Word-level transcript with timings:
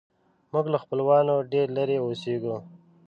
موږ 0.51 0.65
له 0.73 0.77
خپلوانو 0.83 1.35
ډېر 1.51 1.67
لیرې 1.75 1.97
اوسیږو 2.01 2.55